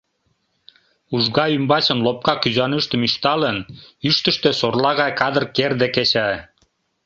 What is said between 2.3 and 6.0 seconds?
кӱзанӱштым ӱшталын, ӱштыштӧ сорла гай кадыр керде